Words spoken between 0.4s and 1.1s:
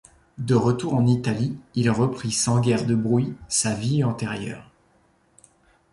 retour en